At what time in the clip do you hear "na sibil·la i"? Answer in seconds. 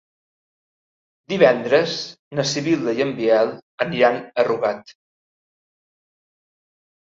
2.39-3.03